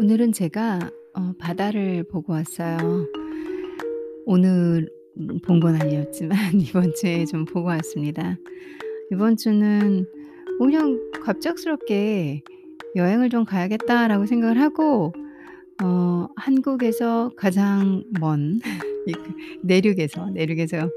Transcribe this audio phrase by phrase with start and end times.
[0.00, 0.78] 오늘은 제가
[1.14, 2.78] 어 바다를 보고 왔어요.
[4.24, 4.88] 오늘
[5.44, 8.38] 본 건 아니었지만 이번 주에 좀 보고 왔습니다.
[9.12, 10.06] 이번 주는
[10.58, 12.42] 그냥 갑작스럽게
[12.96, 15.12] '여행을 좀 가야겠다.'라고 생각을 하고
[15.82, 18.58] 어 한국에서 가장 먼
[19.06, 19.32] 이그
[19.62, 20.88] 내륙에서, 내륙에서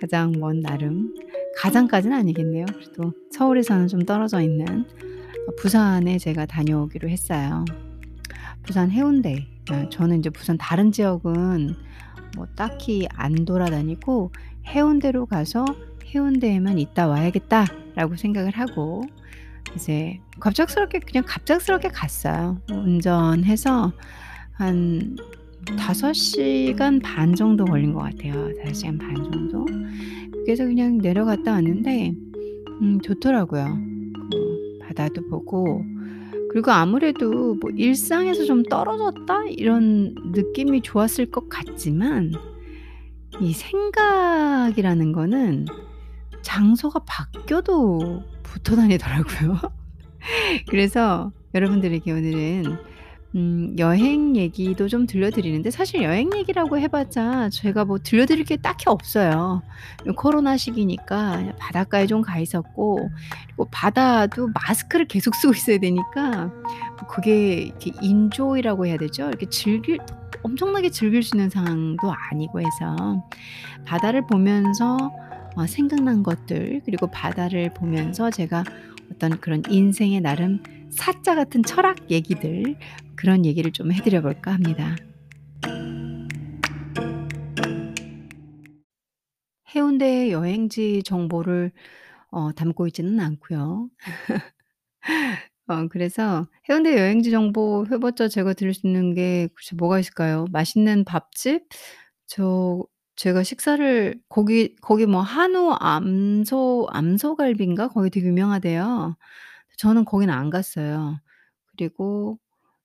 [0.00, 1.12] 가장 먼 나름
[1.56, 2.66] 가장까지는 아니겠네요.
[2.72, 4.66] 그래도 서울에서는 좀 떨어져 있는
[5.48, 7.64] 어 부산에 제가 다녀오기로 했어요.
[8.66, 9.46] 부산 해운대.
[9.72, 11.74] 예 저는 인제 부산 다른 지역은
[12.36, 14.32] 뭐 딱히 안 돌아다니고
[14.66, 15.64] '해운대로 가서
[16.06, 19.04] 해운대에만 있다 와야겠다.'라고 생각을 하고
[19.74, 22.60] 이제 갑작스럽게 그냥 갑작스럽게 갔어요.
[22.70, 23.92] 운전해서
[24.52, 25.16] 한
[25.78, 28.50] 5 시간 반 정도 걸린 것 같아요.
[28.62, 29.64] 5 시간 반 정도.
[30.44, 32.12] 그래서 그냥 내려갔다 왔는데
[32.82, 33.78] 음 좋더라고요.
[34.30, 35.82] 그 바다도 보고
[36.54, 42.32] 그리고 아무래도 뭐 '일상에서 좀 떨어졌다.' 이런 느낌이 좋았을 것 같지만
[43.40, 45.66] 이 생각이라는 거는
[46.42, 49.58] 장소가 바뀌어도 붙어 다니더라고요.
[50.70, 52.76] 그래서 여러분들에게 오늘은
[53.34, 58.44] 음 여행 얘기도 좀 들려 드리는데 사실 여행 얘기라고 해 봤자 제가 뭐 들려 드릴
[58.44, 59.60] 게 딱히 없어요.
[60.06, 63.10] 요 코로나 시기니까 바닷가에 좀 가 있었고
[63.48, 69.28] 그리고 바다도 마스크를 계속 쓰고 있어야 되니까 뭐 그게 이렇게 enjoy라고 해야 되죠?
[69.28, 69.98] 이렇게 즐길
[70.44, 73.24] 엄청나게 즐길 수 있는 상황도 아니고 해서
[73.84, 74.96] 바다를 보면서
[75.56, 78.62] 어 생각난 것들 그리고 바다를 보면서 제가
[79.12, 80.60] 어떤 그런 인생의 나름
[80.96, 82.76] 사자 같은 철학 얘기들
[83.16, 84.96] 그런 얘기를 좀 해 드려 볼까 합니다.
[89.74, 91.72] 해운대의 여행지 정보를
[92.30, 93.88] 어 담고 있지는 않고요.
[95.66, 100.46] 어 그래서 해운대 여행지 정보 해 봤자 제가 드릴 수 있는 게 글쎄 뭐가 있을까요?
[100.52, 101.64] 맛있는 밥집?
[102.26, 102.84] 저
[103.16, 107.88] 제가 식사를 거기 거기 뭐 한우 암소 암소갈비인가?
[107.88, 109.16] 거기 되게 유명하대요.
[109.78, 111.20] 저는 거기는 안 갔어요.
[111.66, 112.38] 그리고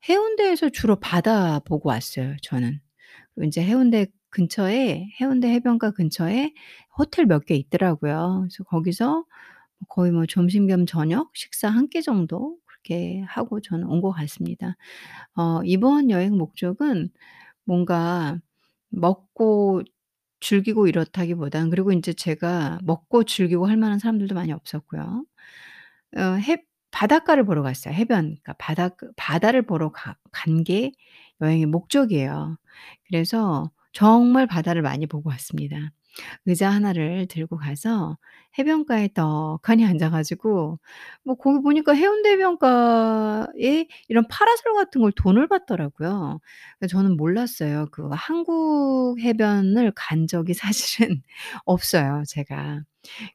[0.10, 2.80] 해운대에서 주로 바다 보고 왔어요 저는.
[3.40, 6.54] 인제 해운대 근처에 해운대 해변가 근처에
[6.98, 8.42] 호텔 몇 개 있더라고요.
[8.44, 9.26] 그래서 거기서
[9.90, 14.76] 거의 뭐 점심 겸 저녁 식사 1 끼 정도 그렇게 하고 저는 온 것 같습니다.
[15.36, 17.10] 어 이번 여행 목적은
[17.66, 18.40] 뭔가
[18.90, 19.84] 먹고
[20.42, 25.26] 즐기고 이렇다기보다는 그리고 인제 제가 먹고 즐기고 할 만한 사람들도 많이 없었고요.
[26.18, 28.24] 어 해 바닷가를 보러 갔어요 해변.
[28.26, 30.92] 그러니까 바닷가 바다를 보러 가간게
[31.42, 32.58] 여행의 목적이에요.
[33.08, 35.92] 그래서 정말 바다를 많이 보고 왔습니다.
[36.46, 38.18] 의자 하나를 들고 가서
[38.58, 40.80] 해변가에 떡하니 앉아 가지고
[41.24, 46.40] 뭐 거기 보니까 해운대 해변가에 이런 파라솔 같은 걸 돈을 받더라고요.
[46.80, 47.88] 그래서 저는 몰랐어요.
[47.92, 51.22] 그 한국 해변을 간 적이 사실은
[51.66, 52.82] 없어요 제가.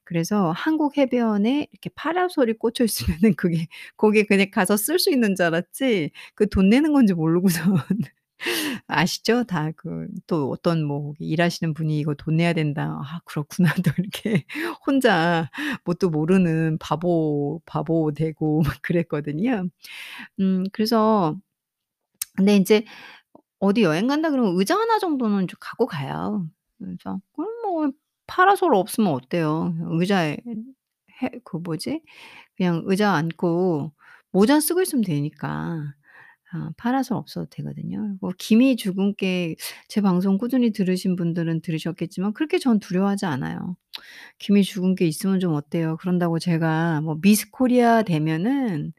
[0.04, 5.46] 그래서 한국 해변에 이렇게 파라솔이 꽂혀 있으면은 그게 거기에 그냥 가서 쓸 수 있는 줄
[5.46, 7.74] 알았지 그 돈 내는 건지 모르고선
[8.86, 9.44] 아시죠?
[9.44, 14.44] 다 그 또 어떤 뭐 일하시는 분이 "이거 돈 내야 된다." "아 그렇구나." 또 이렇게
[14.86, 15.50] 혼자
[15.84, 19.68] 뭣도 모르는 바보 바보 되고 막 그랬거든요.
[20.40, 21.36] 음 그래서
[22.36, 22.84] 근데 인제
[23.60, 26.48] 어디 여행 간다 그러면 의자 하나 정도는 좀 갖고 가요.
[26.78, 27.90] 그래서 그럼 뭐
[28.28, 29.74] 파라솔 없으면 어때요?
[29.90, 30.38] 의자에
[31.22, 32.02] 해 그 뭐지?
[32.56, 33.92] 그냥 의자 앉고
[34.32, 35.94] 모자 쓰고 있으면 되니까.
[36.54, 38.16] 아 파라솔 없어도 되거든요.
[38.20, 39.56] 뭐 기미 주근깨
[39.88, 43.76] 제 방송 꾸준히 들으신 분들은 들으셨겠지만 그렇게 전 두려워하지 않아요.
[44.38, 45.96] 기미 주근깨 있으면 좀 어때요?
[46.00, 48.92] 그런다고 제가 뭐 미스 코리아 되면은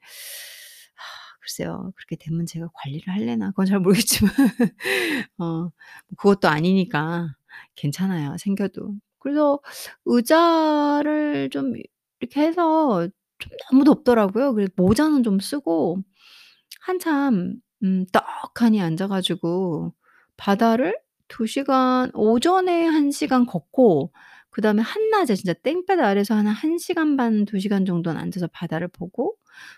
[1.41, 1.91] 글쎄요.
[1.95, 4.31] 그렇게 되면 제가 관리를 할래나 그건 잘 모르겠지만
[5.39, 5.69] 어
[6.17, 7.29] 그것도 아니니까
[7.75, 8.95] 괜찮아요 생겨도.
[9.19, 9.59] 그래서
[10.05, 11.73] 의자를 좀
[12.19, 13.07] 이렇게 해서
[13.39, 14.53] 좀 너무 덥더라고요.
[14.53, 16.03] 그래서 모자는 좀 쓰고
[16.85, 19.93] 한참 음 떡하니 앉아 가지고
[20.37, 20.95] 바다를
[21.27, 24.11] 2 시간 오전에 1 시간 걷고
[24.51, 29.35] 그다음에 한낮에 진짜 땡볕 아래서 한 1 시간 반 2 시간 정도는 앉아서 바다를 보고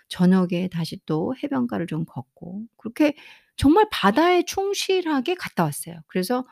[0.08, 3.14] 저녁에 다시 또 해변가를 좀 걷고 그렇게
[3.56, 5.96] 정말 바다에 충실하게 갔다 왔어요.
[6.08, 6.44] 그래서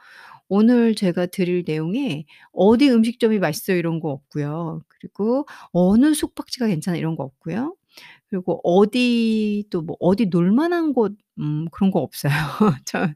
[0.49, 4.83] 오늘 제가 드릴 내용에 어디 음식점이 맛있어요 이런 거 없고요.
[4.89, 7.77] 그리고 어느 숙박지가 괜찮아 이런 거 없고요.
[8.31, 12.33] 그리고 어디 또 뭐 어디 놀 만한 곳 음 그런 거 없어요.
[12.87, 13.09] 저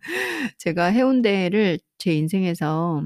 [0.58, 3.02] 제가 해운대를 제 인생에서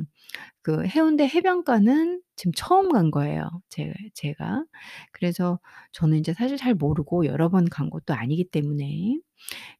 [0.62, 4.65] 그 해운대 해변가는 지금 처음 간 거예요 제 제가.
[5.12, 5.61] 그래서
[5.93, 9.21] 저는 인제 사실 잘 모르고 여러 번간 곳도 아니기 때문에.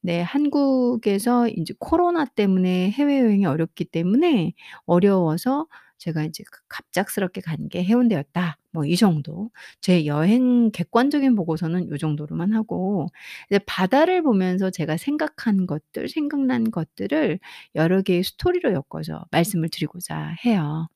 [0.03, 4.53] 네 한국에서 인제 코로나 때문에 해외여행이 어렵기 때문에
[4.87, 5.67] 어려워서
[6.04, 8.58] 제가 이제 그 갑작스럽게 간 게 해운대였다.
[8.72, 9.50] 뭐 이 정도.
[9.80, 13.08] 제 여행 객관적인 보고서는 요 정도로만 하고
[13.50, 17.38] 이제 바다를 보면서 제가 생각한 것들 생각난 것들을
[17.74, 20.88] 여러 개의 스토리로 엮어서 말씀을 드리고자 해요.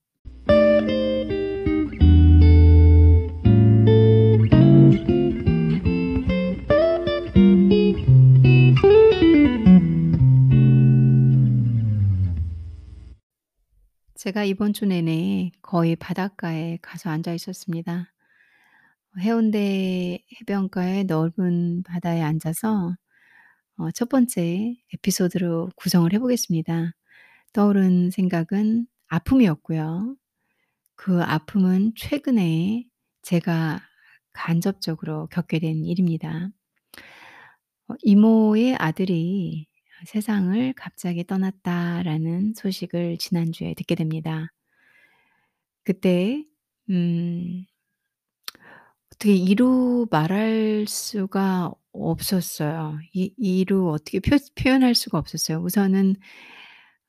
[14.18, 18.12] 제가 이번 주 내내 거의 바닷가에 가서 앉아 있었습니다.
[19.20, 22.94] 해운대 해변가의 넓은 바다에 앉아서
[23.78, 26.92] 어 첫 번째 에피소드로 구성을 해 보겠습니다.
[27.54, 30.16] 떠오른 생각은 아픔이었고요.
[30.96, 32.86] 그 아픔은 최근에
[33.22, 33.80] 제가
[34.34, 36.50] 간접적으로 겪게 된 일입니다.
[37.88, 39.66] 어 이모의 아들이"
[40.04, 44.52] 세상을 갑자기 떠났다."라는 소식을 지난주에 듣게 됩니다.
[45.84, 46.44] 그때
[46.90, 47.64] 음
[49.12, 52.98] 어떻게 이루 말할 수가 없었어요.
[53.12, 55.58] 이 이루 어떻게 표 표현할 수가 없었어요.
[55.60, 56.16] 우선은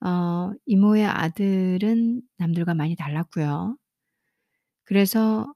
[0.02, 3.78] 어 이모의 아들은 남들과 많이 달랐고요.
[4.86, 5.54] 그래서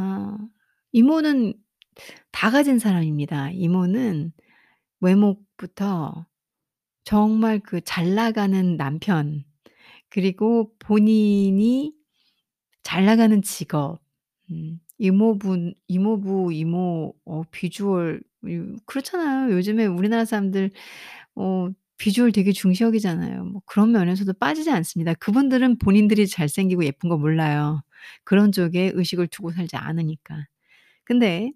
[0.00, 0.38] 어
[0.92, 1.54] 이모는
[2.32, 3.50] 다 가진 사람입니다.
[3.52, 4.32] 이모는
[5.00, 6.26] 외모부터
[7.04, 9.44] 정말 그 잘 나가는 남편
[10.10, 11.94] 그리고 본인이
[12.82, 14.00] 잘 나가는 직업
[14.50, 19.54] 음 이모분 이모부, 이모 어 비주얼 이 그렇잖아요.
[19.56, 20.70] 요즘에 우리나라 사람들
[21.36, 21.68] 어
[21.98, 23.44] 비주얼 되게 중시 여기잖아요.
[23.46, 25.14] 뭐 그런 면에서도 빠지지 않습니다.
[25.14, 27.82] 그분들은 본인들이 잘생기고 예쁜 거 몰라요.
[28.24, 30.46] 그런 쪽에 의식을 두고 살지 않으니까.
[31.04, 31.52] 근데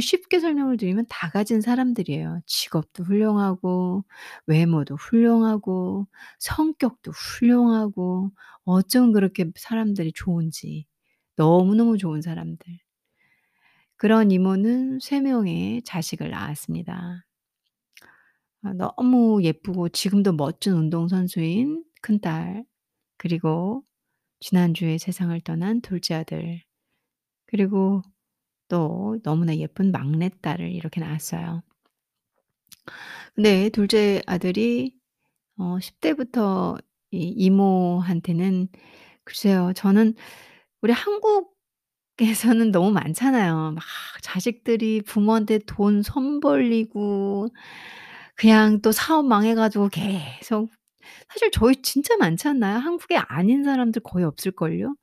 [0.00, 2.40] 쉽게 설명을 드리면 다 가진 사람들이에요.
[2.46, 4.04] 직업도 훌륭하고
[4.46, 6.06] 외모도 훌륭하고
[6.38, 8.30] 성격도 훌륭하고
[8.64, 10.86] 어쩜 그렇게 사람들이 좋은지.
[11.36, 12.78] 너무너무 좋은 사람들.
[13.96, 17.24] 그런 이모는 3 명의 자식을 낳았습니다.
[18.64, 22.64] 아 너무 예쁘고 지금도 멋진 운동선수인 큰딸
[23.18, 23.84] 그리고
[24.40, 26.62] 지난주에 세상을 떠난 2째 아들
[27.46, 28.02] 그리고
[28.72, 31.62] 또 너무나 예쁜 막내딸을 이렇게 낳았어요.
[33.34, 34.94] 근데 2째 아들이
[35.58, 36.78] 어 10 대부터
[37.12, 38.68] 이 이모한테는
[39.24, 39.72] 글쎄요.
[39.76, 40.14] 저는
[40.82, 43.72] 우리 한국에서는 너무 많잖아요.
[43.72, 43.84] 막
[44.22, 47.48] 자식들이 부모한테 돈 손 벌리고
[48.36, 50.70] 그냥 또 사업 망해 가지고 계속
[51.30, 52.78] 사실 저희 진짜 많지 않나요?
[52.78, 54.96] 한국에 아닌 사람들 거의 없을걸요?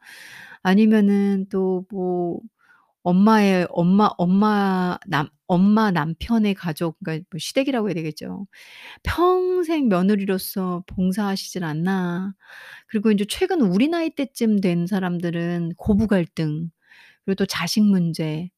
[0.64, 2.40] 아니면은 또 뭐
[3.04, 8.48] 엄마의 엄마 엄마 남 엄마 남편의 가족 그러니까 뭐 시댁이라고 해야 되겠죠.
[9.04, 12.34] 평생 며느리로서 봉사하시질 않나.
[12.90, 16.70] 그리고 인제 최근 우리 나이 때쯤 된 사람들은 고부 갈등
[17.26, 18.50] 그리고 또 자식 문제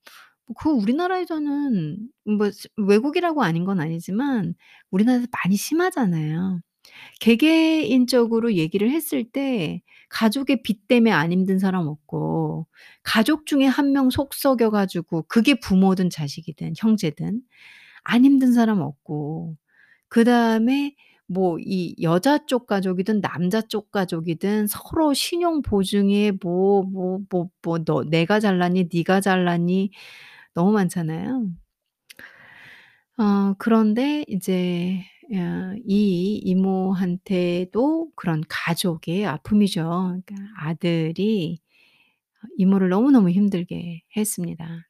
[0.47, 1.99] 뭐그 우리나라에서는
[2.37, 4.55] 뭐스 외국이라고 아닌 건 아니지만
[4.91, 6.61] 우리나라에서 많이 심하잖아요.
[7.21, 12.67] 개개인적으로 얘기를 했을 때 가족의 빚 때문에 안 힘든 사람 없고
[13.03, 17.41] 가족 중에 1명속 썩여 가지고 그게 부모든 자식이든 형제든
[18.03, 19.57] 안 힘든 사람 없고
[20.09, 20.95] 그다음에
[21.27, 27.79] 뭐 이 여자 쪽 가족이든 남자 쪽 가족이든 서로 신용 보증에 뭐 뭐 뭐 뭐
[27.85, 28.89] "너 내가 잘났니?
[28.93, 29.91] 네가 잘났니?"
[30.55, 31.45] 너무 많잖아요.
[33.17, 35.20] 어 그런데 이제 어
[35.85, 39.83] 이 이모한테도 그런 가족의 아픔이죠.
[40.25, 41.59] 그러니까 아들이
[42.43, 44.87] 어 이모를 너무너무 힘들게 했습니다.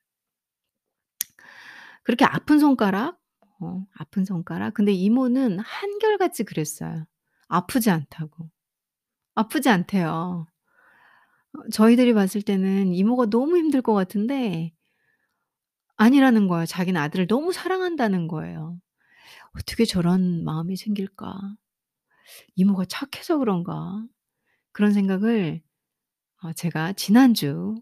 [2.03, 3.19] 그렇게 아픈 손가락
[3.59, 7.05] 어 아픈 손가락 근데 이모는 한결같이 그랬어요.
[7.47, 8.49] 아프지 않다고.
[9.35, 10.47] 아프지 않대요.
[11.53, 14.71] 어 저희들이 봤을 때는 이모가 너무 힘들 것 같은데
[15.97, 16.65] 아니라는 거예요.
[16.65, 18.77] 자기는 아들을 너무 사랑한다는 거예요.'
[19.53, 21.33] 어떻게 저런 마음이 생길까?
[22.55, 24.05] 이모가 착해서 그런가?'
[24.73, 25.61] 그런 생각을
[26.43, 27.75] 어 제가 지난주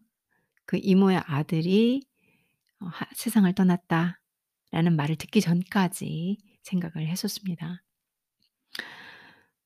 [0.66, 2.04] 그 이모의 아들이
[2.82, 4.36] 어하 "세상을 떠났다."라는
[4.98, 7.84] 말을 듣기 전까지 생각을 했었습니다.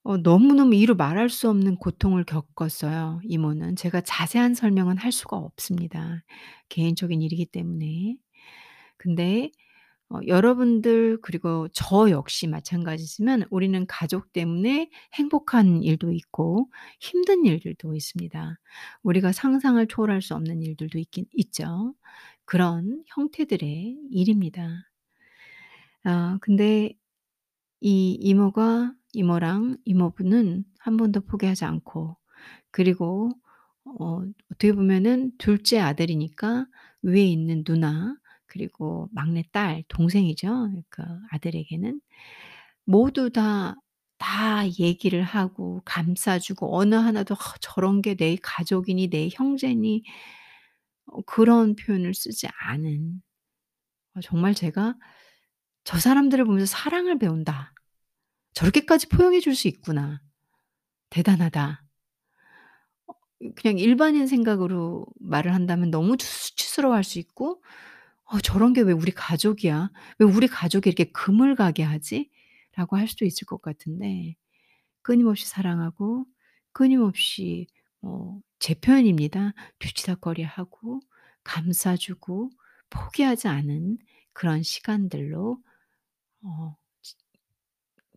[0.06, 3.78] 어 너무너무 이루 말할 수 없는 고통을 겪었어요 이모는.
[3.78, 6.24] 제가 자세한 설명은 할 수가 없습니다
[6.70, 8.18] 개인적인 일이기 때문에.
[8.98, 9.52] 근데
[10.14, 18.60] 어 여러분들 그리고 저 역시 마찬가지지만 우리는 가족 때문에 행복한 일도 있고 힘든 일들도 있습니다.
[19.02, 21.96] 우리가 상상을 초월할 수 없는 일들도 있긴 있죠.
[22.46, 24.88] 그런 형태들의 일입니다.
[26.04, 26.94] 아 근데
[27.82, 32.18] 이 이모가 이모랑 이모부는 한 번도 포기하지 않고
[32.72, 33.32] 그리고
[33.86, 36.68] 어 어떻게 보면은 둘째 아들이니까
[37.02, 38.16] 위에 있는 누나
[38.54, 40.48] 그리고 막내딸 동생이죠.
[40.50, 42.02] 그러니까 아들에게는
[42.86, 43.76] 모두 다,
[44.20, 50.04] 다 얘기를 하고 감싸 주고 어느 하나도 '아 저런 게 내 가족이니 내 형제니.'
[51.08, 53.22] 어 그런 표현을 쓰지 않은
[54.16, 54.96] 어 정말 제가
[55.86, 57.74] '저 사람들을 보면서 사랑을 배운다.
[58.56, 60.22] 저렇게까지 포용해 줄 수 있구나.
[61.12, 61.86] 대단하다.'
[63.56, 67.62] 그냥 일반인 생각으로 말을 한다면 너무 수치스러워 할 수 있고'
[68.34, 69.92] 어 저런 게 왜 우리 가족이야?
[70.20, 74.36] 왜 우리 가족이 이렇게 그물가게 하지?'라고 할 수도 있을 것 같은데
[75.04, 76.26] 끊임없이 사랑하고
[76.74, 77.68] 끊임없이
[78.02, 79.54] 뭐제 표현입니다.
[79.80, 81.02] 뒤치다꺼리하고
[81.44, 82.50] 감싸 주고
[82.90, 83.98] 포기하지 않은
[84.34, 85.60] 그런 시간들로
[86.44, 86.78] 어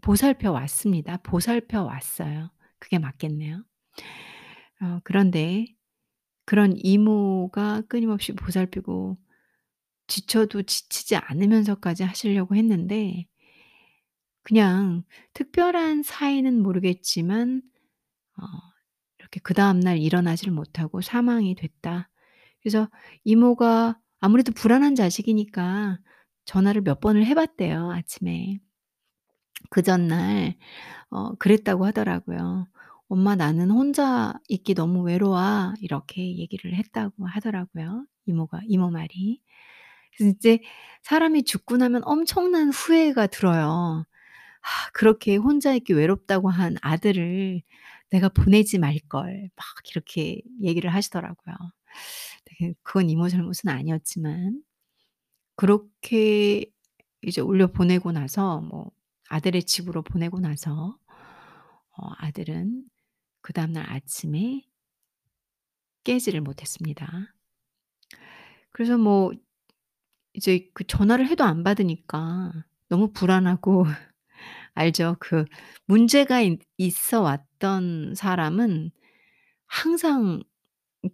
[0.01, 1.19] 보살펴 왔습니다.
[1.19, 2.51] 보살펴 왔어요.
[2.79, 3.65] 그게 맞겠네요.
[4.81, 5.67] 어 그런데
[6.47, 9.19] 그런 이모가 끊임없이 보살피고
[10.09, 13.27] 지쳐도 지치지 않으면서까지 하시려고 했는데
[14.45, 15.03] 그냥
[15.35, 17.63] 특별한 사이는 모르겠지만
[18.39, 18.45] 어
[19.21, 22.11] 이렇게 그 다음 날 일어나지를 못하고 사망이 됐다.
[22.63, 22.91] 그래서
[23.25, 25.99] 이모가 아무래도 불안한 자식이니까
[26.47, 28.61] 전화를 몇 번을 해 봤대요 아침에.
[29.71, 30.55] 그 전날
[31.11, 32.69] 어 그랬다고 하더라고요.
[33.09, 39.41] "엄마 나는 혼자 있기 너무 외로워." 이렇게 얘기를 했다고 하더라고요 이모가 이모 말이.
[40.17, 40.61] 그래서 이제
[41.03, 44.05] 사람이 죽고 나면 엄청난 후회가 들어요.
[44.63, 47.63] '아 그렇게 혼자 있기 외롭다고 한 아들을
[48.11, 51.57] 내가 보내지 말걸.' 막 이렇게 얘기를 하시더라고요.
[52.61, 54.63] 네 그건 이모 잘못은 아니었지만
[55.57, 56.67] 그렇게
[57.23, 58.91] 이제 올려 보내고 나서 뭐
[59.31, 60.99] 아들의 집으로 보내고 나서
[61.99, 62.85] 어 아들은
[63.43, 64.63] 그다음 날 아침에
[66.05, 67.35] 깨지를 못했습니다.
[68.73, 69.33] 그래서 뭐
[70.37, 72.53] 이제 그 전화를 해도 안 받으니까
[72.89, 73.85] 너무 불안하고
[74.75, 75.17] 알죠.
[75.21, 75.45] 그
[75.87, 78.93] 문제가 있 있어 왔던 사람은
[79.67, 80.43] 항상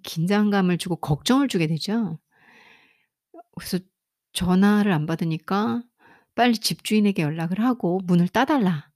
[0.04, 2.18] 긴장감을 주고 걱정을 주게 되죠.
[3.56, 3.78] 그래서
[4.32, 5.82] 전화를 안 받으니까
[6.34, 8.90] 빨리 집주인에게 연락을 하고 문을 따 달라.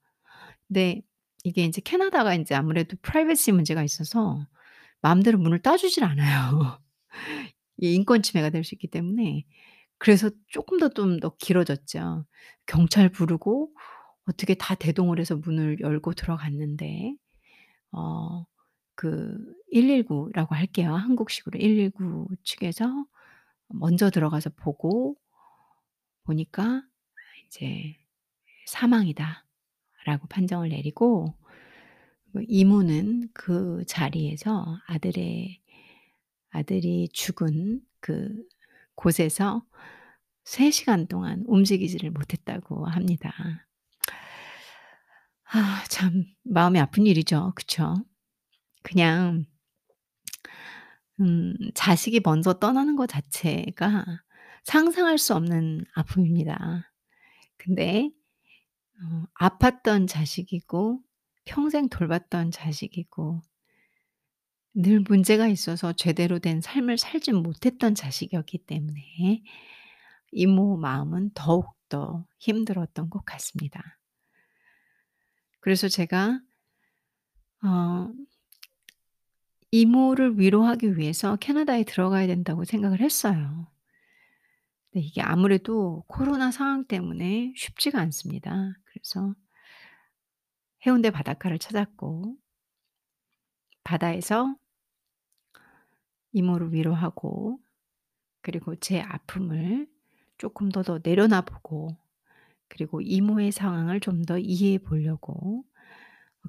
[0.69, 1.03] 근데
[1.45, 4.47] 이게 인제 캐나다가 인제 아무래도 프라이버시 문제가 있어서
[5.03, 6.81] 마음대로 문을 따 주질 않아요.
[7.79, 9.45] 이 인권 침해가 될 수 있기 때문에.
[9.99, 12.27] 그래서 쪼끔 더 좀 더 길어졌죠.
[12.67, 13.73] 경찰 부르고
[14.27, 17.17] 어떻게 다 대동을 해서 문을 열고 들어갔는데
[17.93, 18.47] 어
[18.97, 20.95] 그 119 라고 할게요.
[20.95, 23.07] 한국식으로 119 측에서
[23.69, 25.17] 먼저 들어가서 보고
[26.25, 26.83] 보니까
[27.47, 27.97] 이제
[28.67, 29.67] "사망이다."라고
[30.29, 31.35] 판정을 내리고
[32.33, 35.61] 그 이모는 그 자리에서 아들의
[36.51, 38.35] 아들이 죽은 그
[38.97, 39.65] 곳에서
[40.45, 43.35] 3 시간 동안 움직이지를 못했다고 합니다.
[45.45, 47.53] 아 참 마음이 아픈 일이죠.
[47.57, 47.95] 그쵸?
[48.83, 49.47] 그냥
[51.21, 54.05] 음 자식이 먼저 떠나는 것 자체가
[54.65, 56.93] 상상할 수 없는 아픔입니다.
[57.59, 58.11] 근데
[59.03, 61.01] 어 아팠던 자식이고
[61.45, 63.43] 평생 돌봤던 자식이고
[64.79, 69.43] 늘 문제가 있어서 제대로 된 삶을 살지 못했던 자식이었기 때문에
[70.33, 73.99] 이모 마음은 더욱더 힘들었던 것 같습니다.
[75.61, 76.43] 그래서 제가
[77.65, 78.13] 어
[79.71, 83.73] 이모를 위로하기 위해서 캐나다에 들어가야 된다고 생각을 했어요.
[84.91, 88.75] 근데 이게 아무래도 코로나 상황 때문에 쉽지가 않습니다.
[88.85, 89.35] 그래서
[90.87, 92.37] 해운대 바닷가를 찾았고
[93.83, 94.55] 바다에서
[96.37, 97.59] 이모를 위로하고
[98.43, 99.89] 그리고 제 아픔을
[100.39, 101.97] 쪼끔 더더 내려놔 보고
[102.69, 105.65] 그리고 이모의 상황을 좀 더 이해해 보려고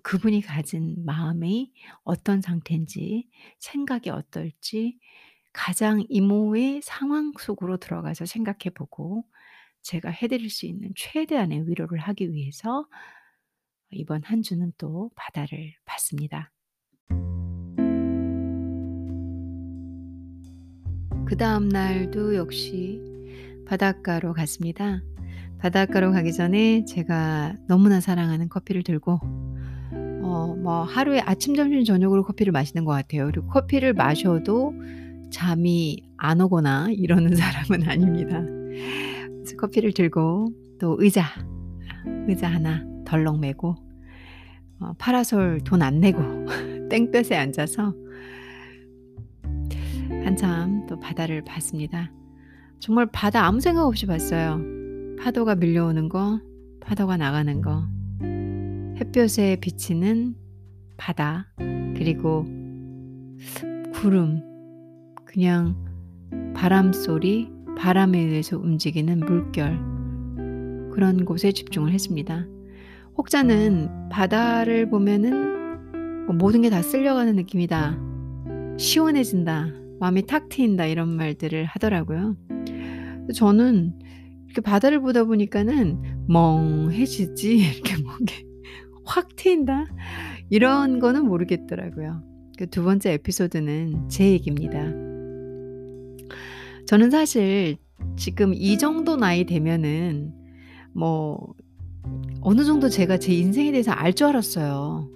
[0.04, 3.28] 그분이 가진 마음이 어떤 상태인지
[3.60, 5.00] 생각이 어떨지
[5.54, 9.26] 가장 이모의 상황 속으로 들어가서 생각해 보고
[9.84, 12.88] 제가 해 드릴 수 있는 최대한의 위로를 하기 위해서
[13.92, 16.52] 이번 한 주는 또 바다를 봤습니다.
[21.28, 23.02] 그 다음 날도 역시
[23.66, 25.02] 바닷가로 갔습니다.
[25.60, 29.20] 바닷가로 가기 전에 제가 너무나 사랑하는 커피를 들고
[30.24, 33.28] 어 뭐 하루에 아침, 점심, 저녁으로 커피를 마시는 것 같아요.
[33.28, 34.74] 그리고 커피를 마셔도
[35.32, 38.42] 잠이 안 오거나 이러는 사람은 아닙니다.
[38.44, 41.24] 그래서 커피를 들고 또 의자,
[42.28, 43.76] 의자 하나 덜렁 매고
[44.80, 46.22] 어 파라솔 돈 안 내고
[46.90, 47.94] 땡볕에 앉아서
[50.28, 52.12] 한참 또 바다를 봤습니다.
[52.80, 54.60] 정말 바다 아무 생각 없이 봤어요.
[55.18, 56.42] 파도가 밀려오는 거,
[56.82, 57.88] 파도가 나가는 거,
[59.00, 60.36] 햇볕에 비치는
[60.98, 61.48] 바다,
[61.96, 62.46] 그리고
[63.94, 64.44] 구름,
[65.24, 65.78] 그냥
[66.54, 72.46] 바람 소리, 바람에 의해서 움직이는 물결, 그런 곳에 집중을 했습니다.
[73.18, 77.98] 혹자는 바다를 보면은 뭐 모든 게 다 쓸려가는 느낌이다.
[78.78, 79.87] 시원해진다.
[80.00, 80.86] 마음이 탁 트인다.
[80.86, 82.36] 이런 말들을 하더라고요.
[83.36, 83.94] 저는
[84.46, 87.58] 이렇게 바다를 보다 보니까는 멍해지지.
[87.58, 88.46] 이렇게 뭔게
[89.06, 89.86] 확 트인다.
[90.50, 92.24] 이런 거는 모르겠더라고요.
[92.58, 94.80] 그 두 번째 에피소드는 제 얘기입니다.
[96.88, 97.78] 저는 사실
[98.16, 100.34] 지금 이 정도 나이 되면은
[100.94, 101.54] 뭐
[102.42, 105.10] 어느 정도 제가 제 인생에 대해서 알 줄 알았어요.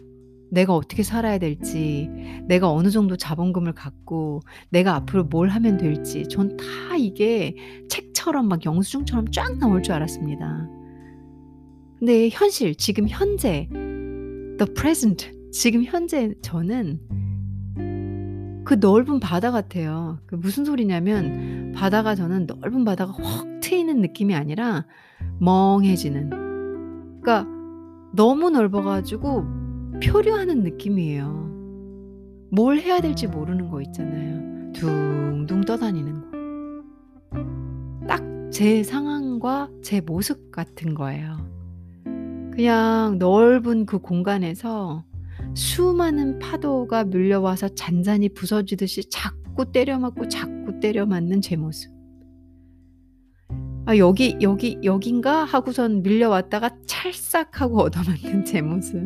[0.52, 2.10] 내가 어떻게 살아야 될지,
[2.48, 7.56] 내가 어느 정도 자본금을 갖고 내가 앞으로 뭘 하면 될지 전 다 이게
[7.90, 10.68] 책처럼 막 영수증처럼 쫙 나올 줄 알았습니다.
[12.00, 17.00] 근데 현실, 지금 현재 the present 지금 현재 저는
[18.66, 20.20] 그 넓은 바다 같아요.
[20.26, 24.86] 그 무슨 소리냐면 바다가 저는 넓은 바다가 확 트이는 느낌이 아니라
[25.40, 26.30] 멍해지는.
[27.22, 27.48] 그러니까
[28.14, 29.46] 너무 넓어 가지고
[30.04, 31.50] 표류하는 느낌이에요.
[32.52, 34.72] 뭘 해야 될지 모르는 거 있잖아요.
[34.74, 38.08] 둥둥 떠다니는 거.
[38.08, 41.38] 딱 제 상황과 제 모습 같은 거예요.
[42.54, 45.06] 그냥 넓은 그 공간에서
[45.56, 51.92] 수많은 파도가 밀려와서 잔잔히 부서지듯이 자꾸 때려 맞고 자꾸 때려 맞는 제 모습.
[53.86, 55.46] 아, 여기, 여기, 여긴가?
[55.46, 59.00] 하고선 밀려왔다가 찰싹 하고 얻어맞는 제 모습.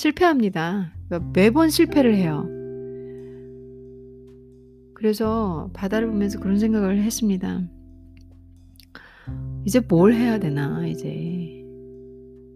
[0.00, 0.94] 실패합니다.
[1.34, 2.46] 매번 실패를 해요.
[4.94, 7.60] 그래서 바다를 보면서 그런 생각을 했습니다.
[9.66, 11.66] 이제 뭘 해야 되나, 이제.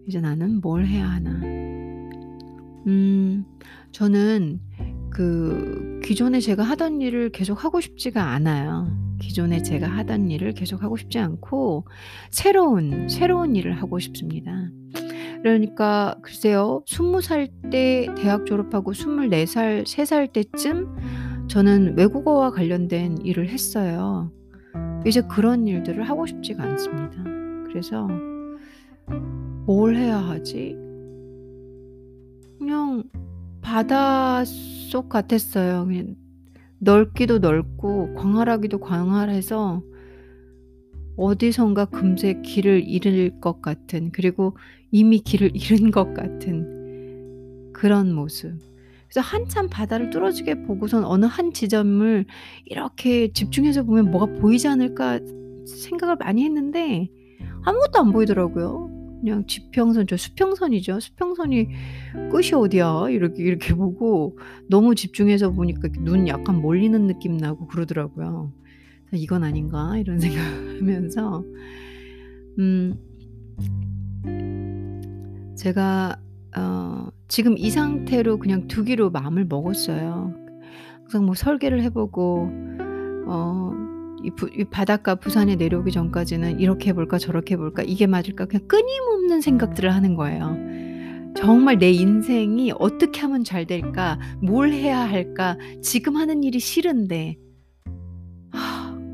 [0.07, 1.39] 이제 나는 뭘 해야 하나.
[2.87, 3.45] 음,
[3.91, 4.59] 저는
[5.11, 8.87] 그 기존에 제가 하던 일을 계속 하고 싶지가 않아요.
[9.21, 11.85] 기존에 제가 하던 일을 계속 하고 싶지 않고
[12.31, 14.71] 새로운 새로운 일을 하고 싶습니다.
[15.45, 16.81] 그러니까 글쎄요.
[16.87, 24.31] 20살 때 대학 졸업하고 24살, 3살 때쯤 저는 외국어와 관련된 일을 했어요.
[25.05, 27.23] 이제 그런 일들을 하고 싶지가 않습니다.
[27.67, 28.07] 그래서
[29.67, 30.75] 뭘 해야 하지?
[32.57, 33.03] 그냥
[33.61, 35.85] 바닷속 같았어요.
[35.85, 36.15] 그냥
[36.79, 39.83] 넓기도 넓고 광활하기도 광활해서
[41.17, 44.57] 어디선가 금세 길을 잃을 것 같은 그리고
[44.91, 48.53] 이미 길을 잃은 것 같은 그런 모습.
[49.07, 52.25] 그래서 한참 바다를 뚫어지게 보고선 어느 한 지점을
[52.65, 55.19] 이렇게 집중해서 보면 뭐가 보이지 않을까
[55.65, 57.09] 생각을 많이 했는데
[57.63, 58.89] 아무것도 안 보이더라고요.
[59.21, 60.99] 그냥 지평선 저 수평선이죠.
[60.99, 61.69] 수평선이
[62.31, 63.07] 끝이 어디야?
[63.09, 64.37] 이렇게 이렇게 보고
[64.69, 68.51] 너무 집중해서 보니까 눈 약간 몰리는 느낌 나고 그러더라고요.
[69.17, 71.43] 이건 아닌가 이런 생각하면서
[72.59, 72.97] 음
[75.55, 76.19] 제가
[76.57, 80.33] 어 지금 이 상태로 그냥 두기로 마음을 먹었어요.
[81.01, 82.49] 항상 뭐 설계를 해 보고
[83.27, 83.73] 어
[84.23, 89.41] 이, 부, 이 바닷가 부산에 내려오기 전까지는 이렇게 해볼까 저렇게 해볼까 이게 맞을까 그냥 끊임없는
[89.41, 90.55] 생각들을 하는 거예요.
[91.35, 97.44] 정말 내 인생이 어떻게 하면 잘 될까 뭘 해야 할까 지금 하는 일이 싫은데 하,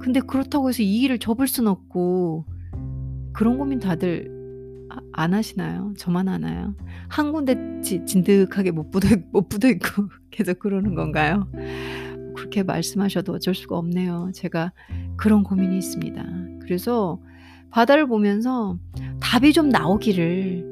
[0.01, 2.45] 근데 그렇다고 해서 이 일을 접을 순 없고
[3.33, 4.29] 그런 고민 다들
[4.89, 5.93] 아, 안 하시나요?
[5.97, 6.75] 저만 하나요?
[7.07, 11.47] 한 군데 지, 진득하게 못 붙어, 못 붙어 있고 계속 그러는 건가요?
[12.35, 14.31] 그렇게 말씀하셔도 어쩔 수가 없네요.
[14.33, 14.73] 제가
[15.15, 16.23] 그런 고민이 있습니다.
[16.61, 17.19] 그래서
[17.69, 18.77] 바다를 보면서
[19.21, 20.65] 답이 좀 나오기를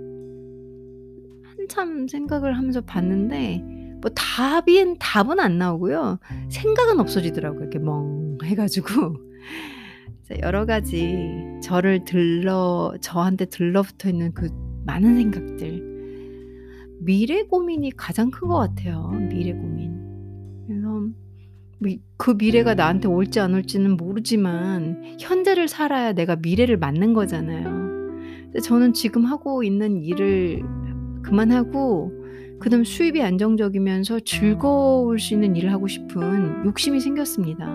[1.44, 3.64] 한참 생각을 하면서 봤는데
[4.02, 6.20] 뭐 답인 답은 안 나오고요.
[6.50, 7.62] 생각은 없어지더라고요.
[7.62, 8.90] 이렇게 멍 해가지고
[10.44, 11.18] 여러 가지
[11.64, 14.50] 저를 들러 저한테 들러붙어 있는 그
[14.86, 15.90] 많은 생각들
[17.02, 19.10] 미래 고민이 가장 큰 것 같아요.
[19.30, 19.98] 미래 고민.
[20.68, 21.08] 그래서
[21.80, 27.90] 미그 미래가 나한테 올지 안 올지는 모르지만 현재를 살아야 내가 미래를 맞는 거잖아요.
[28.64, 30.62] 저는 지금 하고 있는 일을
[31.24, 32.12] 그만하고
[32.60, 37.66] 그다음에 수입이 안정적이면서 즐거울 수 있는 일을 하고 싶은 욕심이 생겼습니다.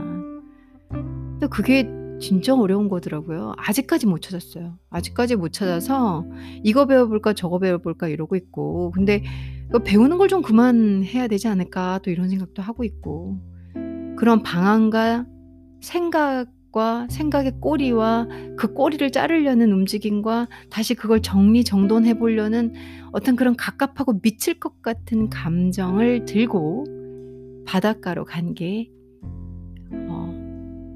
[0.90, 1.88] 근데 그게
[2.20, 3.54] 진짜 어려운 거더라고요.
[3.58, 4.78] 아직까지 못 찾았어요.
[4.90, 6.24] 아직까지 못 찾아서
[6.62, 9.22] '이거 배워 볼까 저거 배워 볼까.' 이러고 있고 근데
[9.72, 13.38] 그 '배우는 걸 좀 그만해야 되지 않을까.' 또 이런 생각도 하고 있고
[14.16, 15.26] 그런 방향과
[15.80, 22.74] 생각 과 생각의 꼬리와 그 꼬리를 자르려는 움직임과 다시 그걸 정리 정돈해 보려는
[23.12, 26.84] 어떤 그런 갑갑하고 미칠 것 같은 감정을 들고
[27.64, 28.90] 바닷가로 간 게
[30.08, 30.34] 어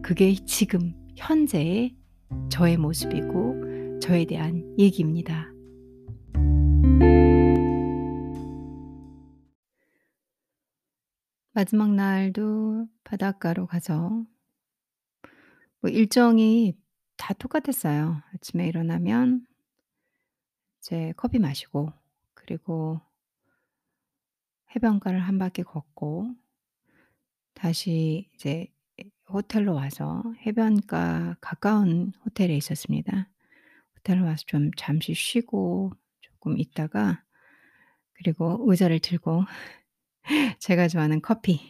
[0.03, 1.95] 그게 지금 현재의
[2.49, 5.47] 저의 모습이고 저에 대한 얘기입니다.
[11.53, 14.25] 마지막 날도 바닷가로 가서
[15.81, 16.77] 뭐 일정이
[17.17, 18.23] 다 똑같았어요.
[18.35, 19.47] 아침에 일어나면
[20.81, 21.93] 이제 커피 마시고
[22.35, 23.01] 그리고
[24.75, 26.35] 해변가를 한 바퀴 걷고
[27.55, 28.67] 다시 이제
[29.29, 33.29] 호텔로 와서 해변가 가까운 호텔에 있었습니다.
[33.97, 37.23] 호텔로 와서 좀 잠시 쉬고 조금 있다가
[38.15, 39.45] 그리고 의자를 들고
[40.59, 41.61] 제가 좋아하는 커피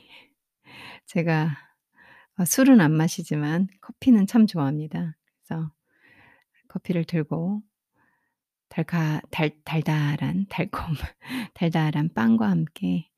[1.07, 1.68] 제가
[2.39, 5.17] 어 술은 안 마시지만 커피는 참 좋아합니다.
[5.45, 5.73] 그래서
[6.69, 7.63] 커피를 들고
[8.69, 10.95] 달카 달 달달한 달콤
[11.55, 13.11] 달달한 빵과 함께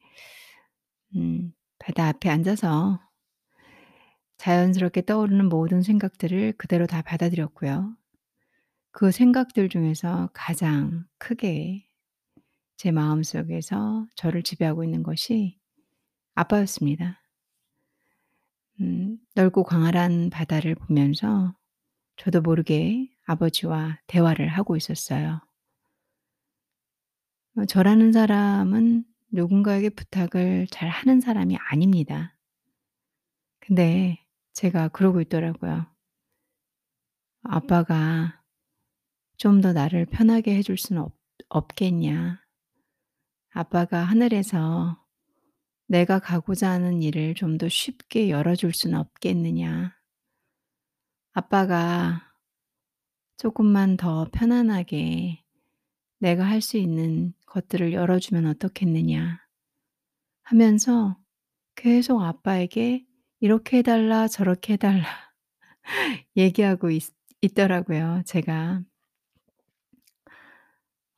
[1.17, 2.99] 음 바다 앞에 앉아서
[4.39, 7.95] 자연스럽게 떠오르는 모든 생각들을 그대로 다 받아들였고요.
[8.91, 11.87] 그 생각들 중에서 가장 크게
[12.79, 15.59] 제 마음속에서 저를 지배하고 있는 것이
[16.35, 17.20] 아빠였습니다.
[18.81, 21.55] 음 넓고 광활한 바다를 보면서
[22.17, 25.41] 저도 모르게 아버지와 대화를 하고 있었어요.
[27.57, 32.37] 어 저라는 사람은 누군가에게 부탁을 잘 하는 사람이 아닙니다.
[33.61, 34.19] 근데
[34.53, 35.87] 제가 그러고 있더라고요.
[37.43, 38.41] '아빠가
[39.39, 41.13] 좀 더 나를 편하게 해줄 수는 없
[41.49, 42.41] 없겠냐.
[43.51, 45.00] 아빠가 하늘에서
[45.91, 49.95] 내가 가고자 하는 일을 좀 더 쉽게 열어줄 수는 없겠느냐.
[51.33, 52.23] 아빠가
[53.39, 55.43] 쪼끔만 더 편안하게
[56.21, 59.41] 내가 할 수 있는 것들을 열어주면 어떻겠느냐.'
[60.43, 61.17] 하면서
[61.77, 63.07] 계속 아빠에게
[63.41, 64.29] "이렇게 해 달라.
[64.29, 65.05] 저렇게 해 달라."
[66.37, 67.05] 얘기하고 있
[67.43, 68.83] 있더라고요 제가.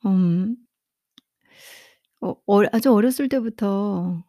[0.05, 0.55] 음.
[2.21, 4.23] 어어 아주 어렸을 때부터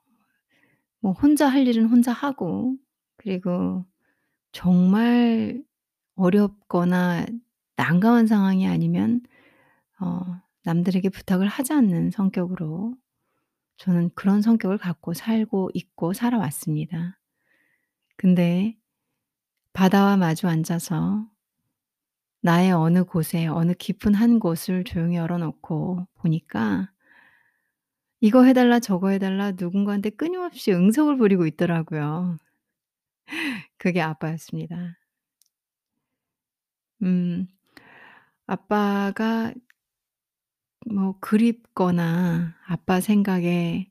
[1.05, 2.79] 뭐 혼자 할 일은 혼자 하고
[3.19, 3.85] 그리고
[4.53, 5.63] 정말
[6.15, 7.27] 어렵거나
[7.77, 9.21] 난감한 상황이 아니면
[10.01, 10.23] 어
[10.63, 12.95] 남들에게 부탁을 하지 않는 성격으로
[13.77, 17.21] 저는 그런 성격을 갖고 살고 있고 살아왔습니다.
[18.17, 18.75] 근데
[19.75, 21.29] 바다와 마주 앉아서
[22.41, 26.94] 나의 어느 곳에 어느 깊은 한 곳을 조용히 열어 놓고 보니까
[28.21, 32.39] 이거 해 달라 저거 해 달라 누군가한테 끊임없이 응석을 부리고 있더라고요.
[33.79, 34.97] 그게 아빠였습니다.
[37.03, 37.47] 음.
[38.47, 39.53] 아빠가
[40.87, 43.91] 뭐 그립거나 아빠 생각에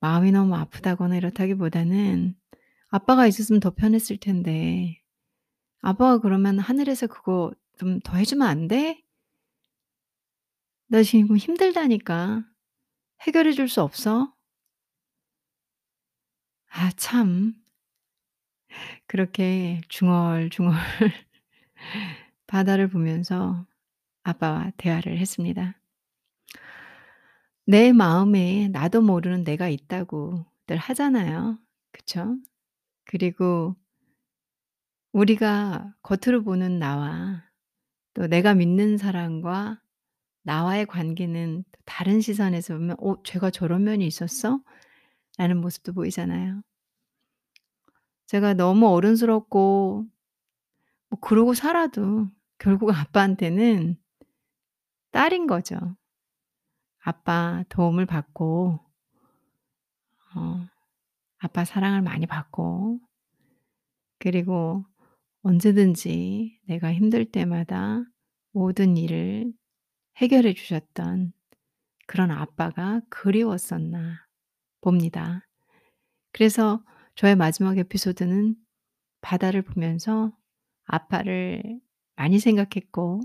[0.00, 2.36] 마음이 너무 아프다거나 이렇다기보다는
[2.90, 5.00] 아빠가 있었으면 더 편했을 텐데
[5.82, 9.02] 아빠가 그러면 "하늘에서 그거 좀 더 해 주면 안 돼?"
[10.86, 12.44] "나 지금 힘들다니까.
[13.22, 14.32] 해결해 줄 수 없어?"
[16.70, 17.54] 아 참.
[19.06, 20.72] 그렇게 중얼중얼
[22.46, 23.66] 바다를 보면서
[24.24, 25.80] 아빠와 대화를 했습니다.
[27.66, 31.58] 내 마음에 나도 모르는 내가 있다고들 하잖아요.
[31.92, 32.36] 그쵸?
[33.06, 33.76] 그리고
[35.12, 37.44] 우리가 겉으로 보는 나와
[38.14, 39.81] 또 내가 믿는 사람과
[40.42, 44.60] 나와의 관계는 또 다른 시선에서 보면 '어 쟤가 저런 면이 있었어?'
[45.38, 46.62] 라는 모습도 보이잖아요.
[48.26, 50.06] 제가 너무 어른스럽고
[51.10, 52.28] 뭐 그러고 살아도
[52.58, 53.96] 결국 아빠한테는
[55.10, 55.78] 딸인 거죠.
[57.04, 58.80] 아빠 도움을 받고
[60.34, 60.66] 어
[61.38, 63.00] 아빠 사랑을 많이 받고
[64.18, 64.84] 그리고
[65.42, 68.04] 언제든지 내가 힘들 때마다
[68.52, 69.52] 모든 일을
[70.18, 71.32] 해결해 주셨던
[72.06, 74.26] 그런 아빠가 그리웠었나
[74.80, 75.46] 봅니다.
[76.32, 76.84] 그래서
[77.16, 78.56] 저의 마지막 에피소드는
[79.22, 80.36] 바다를 보면서
[80.84, 81.62] 아빠를
[82.16, 83.20] 많이 생각했고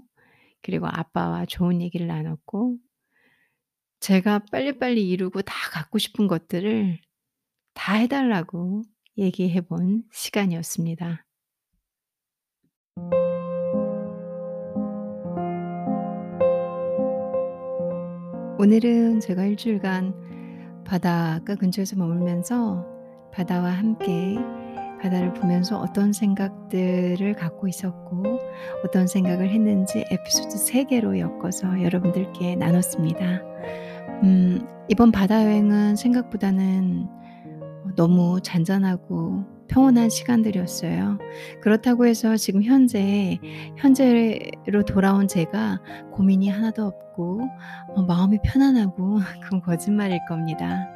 [0.63, 2.77] 그리고 아빠와 좋은 얘기를 나눴고
[3.99, 6.99] 제가 빨리빨리 이루고 다 갖고 싶은 것들을
[7.75, 8.83] 다 해 달라고
[9.19, 11.26] 얘기해 본 시간이었습니다.
[18.59, 20.15] 오늘은 제가 1 주일간
[20.83, 22.83] 바닷가 근처에서 머물면서
[23.31, 24.35] 바다와 함께
[24.99, 28.39] 바다를 보면서 어떤 생각들을 갖고 있었고
[28.83, 33.43] 어떤 생각을 했는지 에피소드 3 개로 엮어서 여러분들께 나눴습니다.
[34.23, 37.07] 음 이번 바다 여행은 생각보다는
[37.85, 41.17] 어 너무 잔잔하고 평온한 시간들이었어요.
[41.61, 43.39] 그렇다고 해서 지금 현재
[43.77, 47.41] 현재로 돌아온 제가 고민이 하나도 없고
[47.95, 50.87] 어 마음이 편안하고 그건 거짓말일 겁니다.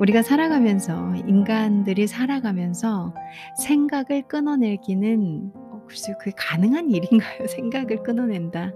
[0.00, 3.14] 우리가 살아가면서 인간들이 살아가면서
[3.58, 7.46] 생각을 끊어내기는 어 글쎄요 그게 가능한 일인가요?
[7.50, 8.72] 생각을 끊어낸다.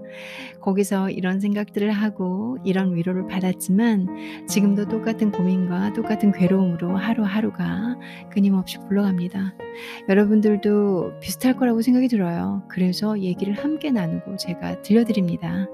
[0.59, 7.95] 거기서 이런 생각들을 하고 이런 위로를 받았지만 지금도 똑같은 고민과 똑같은 괴로움으로 하루하루가
[8.31, 9.55] 끊임없이 굴러갑니다.
[10.09, 12.63] 여러분들도 비슷할 거라고 생각이 들어요.
[12.67, 15.67] 그래서 얘기를 함께 나누고 제가 들려드립니다.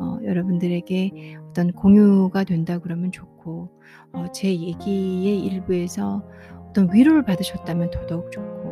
[0.00, 3.70] 어 여러분들에게 어떤 공유가 된다 그러면 좋고
[4.14, 6.24] 어 제 얘기의 일부에서
[6.68, 8.71] 어떤 위로를 받으셨다면 더더욱 좋고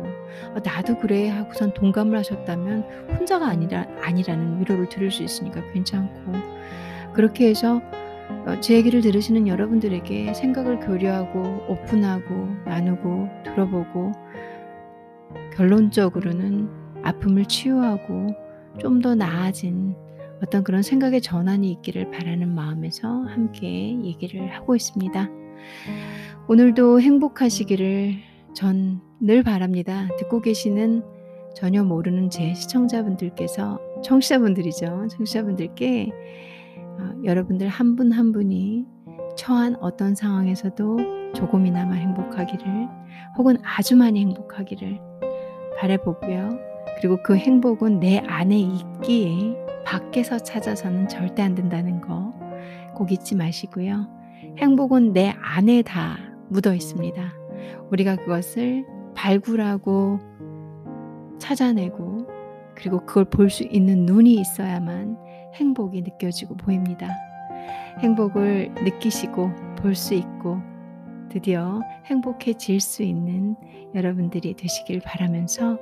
[0.63, 2.83] 나도 그래.' 하고선 동감을 하셨다면
[3.17, 6.33] 혼자가 아니라 아니라는 위로를 들을 수 있으니까 괜찮고
[7.13, 7.81] 그렇게 해서
[8.45, 14.13] 어제 얘기를 들으시는 여러분들에게 생각을 교류하고 오픈하고 나누고 들어보고
[15.53, 16.69] 결론적으로는
[17.03, 18.35] 아픔을 치유하고
[18.79, 19.95] 좀 더 나아진
[20.43, 23.67] 어떤 그런 생각의 전환이 있기를 바라는 마음에서 함께
[24.01, 25.29] 얘기를 하고 있습니다.
[26.47, 28.15] 오늘도 행복하시기를
[28.53, 30.07] 전 늘 바랍니다.
[30.17, 31.03] 듣고 계시는
[31.55, 35.07] 전혀 모르는 제 시청자분들께서 청취자분들이죠.
[35.09, 36.11] 청취자분들께
[36.99, 38.85] 어 여러분들 한 분한 분이
[39.37, 42.87] 처한 어떤 상황에서도 조금이나마 행복하기를
[43.37, 44.99] 혹은 아주 많이 행복하기를
[45.77, 46.49] 바라 보고요.
[46.99, 49.55] 그리고 그 행복은 내 안에 있기에
[49.85, 52.41] 밖에서 찾아서는 절대 안 된다는 거
[53.01, 54.07] 꼭 잊지 마시고요.
[54.59, 57.33] 행복은 내 안에 다 묻어 있습니다.
[57.91, 58.85] 우리가 그것을
[59.21, 60.19] 발굴하고
[61.37, 62.27] 찾아내고
[62.75, 65.17] 그리고 그걸 볼 수 있는 눈이 있어야만
[65.55, 67.07] 행복이 느껴지고 보입니다.
[67.99, 70.57] 행복을 느끼시고 볼 수 있고
[71.29, 73.55] 드디어 행복해질 수 있는
[73.93, 75.77] 여러분들이 되시길 바라면서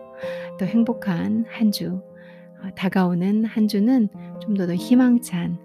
[0.59, 2.01] 또 행복한 한주어
[2.75, 4.09] 다가오는 한 주는
[4.41, 5.57] 좀 더 더 희망찬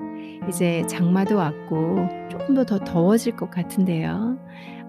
[0.49, 4.39] 이제 장마도 왔고 쪼끔 더더 더워질 것 같은데요.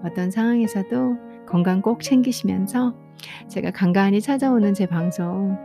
[0.04, 2.94] 어떤 상황에서도 건강 꼭 챙기시면서
[3.48, 5.56] 제가 간간히 찾아오는 제 방송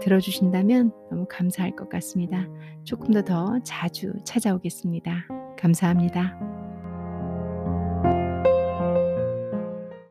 [0.00, 2.46] 들어 주신다면 너무 감사할 것 같습니다.
[2.84, 5.26] 쪼끔 더더 자주 찾아오겠습니다.
[5.58, 6.63] 감사합니다.